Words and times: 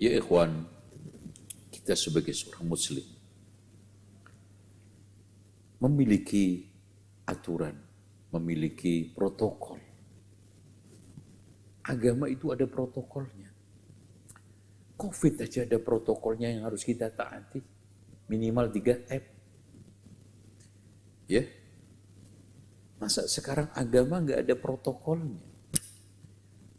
Ya 0.00 0.16
ikhwan, 0.16 0.64
kita 1.68 1.92
sebagai 1.92 2.32
seorang 2.32 2.64
muslim 2.72 3.04
memiliki 5.76 6.64
aturan, 7.28 7.76
memiliki 8.32 9.12
protokol. 9.12 9.76
Agama 11.84 12.32
itu 12.32 12.48
ada 12.48 12.64
protokolnya. 12.64 13.52
Covid 14.96 15.44
aja 15.44 15.68
ada 15.68 15.76
protokolnya 15.76 16.48
yang 16.48 16.64
harus 16.64 16.80
kita 16.80 17.12
taati. 17.12 17.60
Minimal 18.32 18.72
3M. 18.72 19.24
Ya. 21.28 21.44
Masa 22.96 23.28
sekarang 23.28 23.68
agama 23.76 24.24
nggak 24.24 24.48
ada 24.48 24.54
protokolnya? 24.56 25.49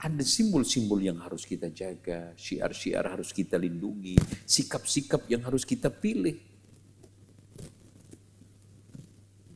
Ada 0.00 0.24
simbol-simbol 0.24 0.96
yang 1.04 1.20
harus 1.20 1.44
kita 1.44 1.68
jaga, 1.68 2.32
syiar-syiar 2.32 3.04
harus 3.04 3.36
kita 3.36 3.60
lindungi, 3.60 4.16
sikap-sikap 4.48 5.28
yang 5.28 5.44
harus 5.44 5.68
kita 5.68 5.92
pilih. 5.92 6.40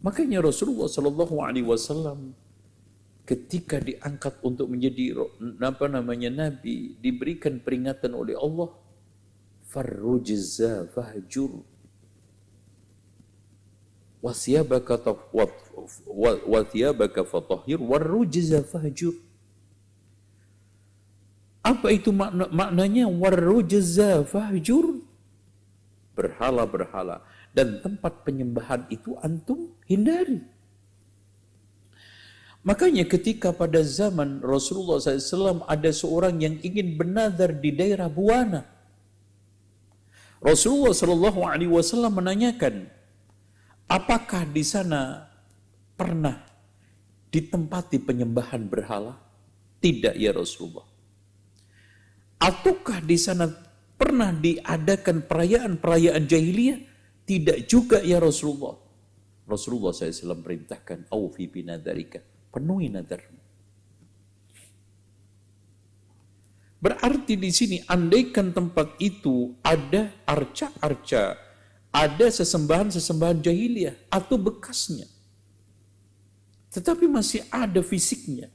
Makanya 0.04 0.44
Rasulullah 0.44 0.84
Shallallahu 0.84 1.40
Alaihi 1.40 1.64
Wasallam 1.64 2.36
ketika 3.24 3.80
diangkat 3.80 4.36
untuk 4.44 4.68
menjadi 4.68 5.16
apa 5.64 5.88
namanya 5.88 6.28
nabi 6.28 6.92
diberikan 7.00 7.56
peringatan 7.64 8.12
oleh 8.12 8.36
Allah 8.36 8.68
farrujza 9.64 10.92
fahjur. 10.92 11.64
Wasiyabaka 14.20 15.00
fatahhir. 17.24 17.80
Warrujza 17.80 18.60
fahjur 18.60 19.24
apa 21.64 21.88
itu 21.88 22.12
makna, 22.12 22.44
maknanya 22.52 23.08
warrujza 23.08 24.20
fahjur 24.28 25.00
berhala-berhala 26.12 27.24
dan 27.56 27.80
tempat 27.80 28.20
penyembahan 28.20 28.84
itu 28.92 29.16
antum 29.24 29.72
hindari. 29.88 30.44
Makanya 32.64 33.04
ketika 33.08 33.52
pada 33.52 33.80
zaman 33.84 34.40
Rasulullah 34.40 34.96
SAW 35.00 35.64
ada 35.68 35.90
seorang 35.92 36.40
yang 36.40 36.56
ingin 36.64 36.96
bernazar 36.96 37.52
di 37.52 37.72
daerah 37.72 38.08
Buana. 38.08 38.64
Rasulullah 40.40 40.92
SAW 40.92 42.08
menanyakan, 42.12 42.88
apakah 43.88 44.48
di 44.48 44.64
sana 44.64 45.28
pernah 45.96 46.44
ditempati 47.32 48.00
penyembahan 48.00 48.64
berhala? 48.68 49.16
Tidak 49.80 50.16
ya 50.16 50.32
Rasulullah. 50.32 50.93
Ataukah 52.44 53.00
di 53.00 53.16
sana 53.16 53.48
pernah 53.96 54.28
diadakan 54.28 55.24
perayaan-perayaan 55.24 56.28
jahiliyah? 56.28 56.78
Tidak 57.24 57.64
juga 57.64 58.04
ya 58.04 58.20
Rasulullah. 58.20 58.76
Rasulullah 59.48 59.96
SAW 59.96 60.44
perintahkan, 60.44 61.08
Awfi 61.08 61.48
binadarika. 61.48 62.20
Penuhi 62.52 62.92
nadarmu. 62.92 63.40
Berarti 66.84 67.40
di 67.40 67.48
sini 67.48 67.80
andaikan 67.88 68.52
tempat 68.52 69.00
itu 69.00 69.56
ada 69.64 70.12
arca-arca, 70.28 71.40
ada 71.88 72.26
sesembahan-sesembahan 72.28 73.40
jahiliyah 73.40 73.96
atau 74.12 74.36
bekasnya. 74.36 75.08
Tetapi 76.76 77.08
masih 77.08 77.40
ada 77.48 77.80
fisiknya. 77.80 78.52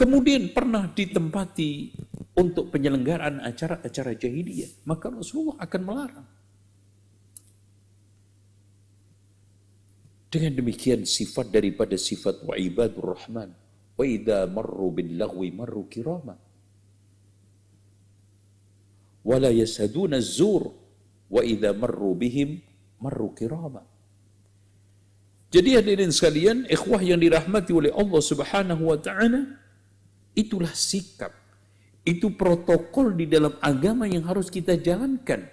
Kemudian 0.00 0.56
pernah 0.56 0.88
ditempati 0.88 1.92
untuk 2.40 2.72
penyelenggaraan 2.72 3.44
acara-acara 3.44 4.16
jahiliyah, 4.16 4.88
maka 4.88 5.12
Rasulullah 5.12 5.60
akan 5.60 5.80
melarang. 5.84 6.28
Dengan 10.32 10.56
demikian 10.56 11.04
sifat 11.04 11.52
daripada 11.52 12.00
sifat 12.00 12.40
wa 12.48 12.56
ibadur 12.56 13.12
rahman. 13.12 13.52
Wa 13.92 14.04
idha 14.08 14.48
marru 14.48 14.88
bin 14.88 15.20
lagwi 15.20 15.52
marru 15.52 15.84
kirama. 15.84 16.32
Wa 19.20 19.36
la 19.36 19.52
yasaduna 19.52 20.16
zur. 20.24 20.72
Wa 21.28 21.44
idha 21.44 21.76
marru 21.76 22.16
bihim 22.16 22.56
marru 23.04 23.36
kirama. 23.36 23.84
Jadi 25.50 25.76
hadirin 25.76 26.08
sekalian, 26.08 26.64
ikhwah 26.72 27.04
yang 27.04 27.20
dirahmati 27.20 27.74
oleh 27.74 27.92
Allah 27.92 28.22
Subhanahu 28.22 28.86
wa 28.86 28.96
taala, 28.96 29.60
itulah 30.40 30.72
sikap, 30.72 31.36
itu 32.02 32.32
protokol 32.32 33.12
di 33.12 33.28
dalam 33.28 33.52
agama 33.60 34.08
yang 34.08 34.24
harus 34.24 34.48
kita 34.48 34.80
jalankan. 34.80 35.46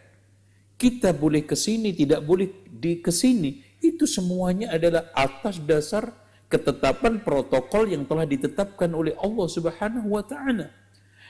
Kita 0.77 1.11
boleh 1.11 1.43
ke 1.43 1.57
sini, 1.57 1.91
tidak 1.91 2.23
boleh 2.23 2.47
di 2.69 3.03
ke 3.03 3.11
sini. 3.11 3.65
Itu 3.83 4.07
semuanya 4.07 4.73
adalah 4.73 5.09
atas 5.11 5.59
dasar 5.59 6.13
ketetapan 6.47 7.19
protokol 7.19 7.91
yang 7.91 8.07
telah 8.07 8.23
ditetapkan 8.23 8.87
oleh 8.95 9.11
Allah 9.19 9.47
Subhanahu 9.51 10.15
wa 10.15 10.23
taala. 10.23 10.71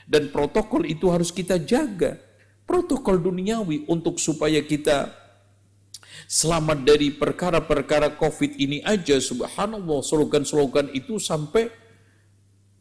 Dan 0.08 0.30
protokol 0.32 0.86
itu 0.88 1.10
harus 1.10 1.34
kita 1.34 1.60
jaga. 1.60 2.16
Protokol 2.64 3.20
duniawi 3.20 3.88
untuk 3.88 4.20
supaya 4.20 4.60
kita 4.60 5.12
selamat 6.28 6.84
dari 6.84 7.12
perkara-perkara 7.12 8.16
Covid 8.20 8.60
ini 8.60 8.84
aja 8.84 9.16
subhanallah 9.16 10.04
slogan-slogan 10.04 10.92
itu 10.92 11.16
sampai 11.16 11.72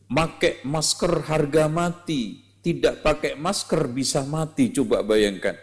pakai 0.08 0.64
masker 0.64 1.28
harga 1.28 1.68
mati, 1.68 2.42
tidak 2.64 3.04
pakai 3.04 3.36
masker 3.36 3.92
bisa 3.92 4.24
mati 4.24 4.72
coba 4.72 5.04
bayangkan. 5.04 5.56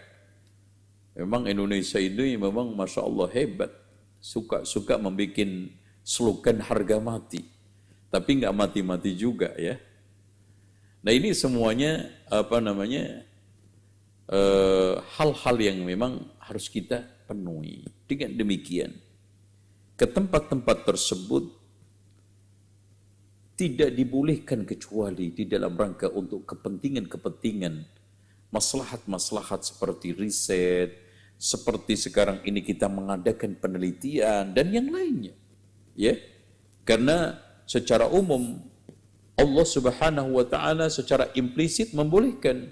Memang 1.15 1.47
Indonesia 1.47 2.03
ini 2.03 2.35
memang 2.35 2.75
masya 2.75 3.07
Allah 3.07 3.29
hebat 3.33 3.71
suka-suka 4.19 4.99
membuat 4.99 5.47
slogan 6.03 6.59
harga 6.65 6.99
mati. 6.99 7.45
Tapi 8.11 8.31
nggak 8.43 8.55
mati-mati 8.55 9.15
juga 9.19 9.51
ya. 9.59 9.75
Nah 11.05 11.13
ini 11.13 11.37
semuanya 11.37 12.09
apa 12.33 12.63
namanya 12.63 13.27
eh, 14.31 14.95
hal-hal 15.19 15.57
uh, 15.61 15.65
yang 15.65 15.85
memang 15.85 16.25
harus 16.41 16.73
kita 16.73 17.05
penuhi. 17.29 17.85
Dengan 18.05 18.37
demikian, 18.37 18.93
ke 19.97 20.07
tempat-tempat 20.09 20.89
tersebut 20.89 21.64
tidak 23.55 23.95
dibolehkan 23.95 24.67
kecuali 24.67 25.31
di 25.31 25.47
dalam 25.47 25.79
rangka 25.79 26.11
untuk 26.11 26.43
kepentingan-kepentingan 26.47 27.87
maslahat-maslahat 28.51 29.67
seperti 29.67 30.15
riset, 30.15 30.95
seperti 31.39 31.99
sekarang 31.99 32.43
ini 32.47 32.63
kita 32.63 32.87
mengadakan 32.87 33.59
penelitian 33.59 34.55
dan 34.55 34.71
yang 34.71 34.91
lainnya. 34.91 35.35
Ya. 35.95 36.19
Karena 36.83 37.39
secara 37.67 38.11
umum 38.11 38.61
Allah 39.35 39.67
Subhanahu 39.67 40.39
wa 40.39 40.47
taala 40.47 40.87
secara 40.93 41.31
implisit 41.35 41.91
membolehkan 41.91 42.71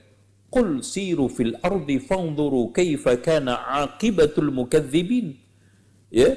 Qul 0.53 0.85
siru 0.85 1.33
fil 1.33 1.57
ardi 1.65 1.97
fanzuru 1.97 2.77
kaifa 2.77 3.17
kana 3.25 3.57
aqibatul 3.89 4.53
mukadzibin. 4.53 5.41
Ya. 6.13 6.37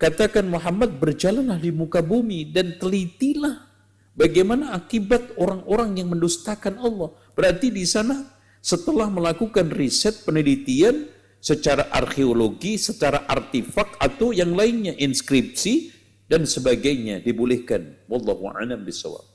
Katakan 0.00 0.48
Muhammad 0.48 0.96
berjalanlah 0.96 1.60
di 1.60 1.68
muka 1.68 2.00
bumi 2.00 2.48
dan 2.48 2.80
telitilah 2.80 3.68
bagaimana 4.16 4.72
akibat 4.72 5.36
orang-orang 5.36 6.00
yang 6.00 6.08
mendustakan 6.08 6.80
Allah. 6.80 7.12
Berarti 7.36 7.68
di 7.68 7.84
sana 7.84 8.24
setelah 8.64 9.12
melakukan 9.12 9.68
riset 9.68 10.24
penelitian 10.24 11.04
secara 11.36 11.92
arkeologi, 11.92 12.80
secara 12.80 13.28
artefak 13.28 14.00
atau 14.00 14.32
yang 14.32 14.56
lainnya, 14.56 14.96
inskripsi 14.96 15.92
dan 16.32 16.48
sebagainya 16.48 17.20
dibolehkan. 17.20 18.00
Wallahu 18.08 18.48
a'lam 18.56 18.80
bishawab. 18.80 19.29